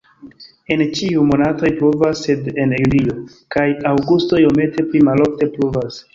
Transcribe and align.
En 0.75 0.81
ĉiuj 0.99 1.25
monatoj 1.31 1.71
pluvas, 1.81 2.21
sed 2.29 2.49
en 2.65 2.73
julio 2.79 3.15
kaj 3.57 3.67
aŭgusto 3.93 4.43
iomete 4.47 4.89
pli 4.91 5.05
malofte 5.11 5.53
pluvas. 5.59 6.03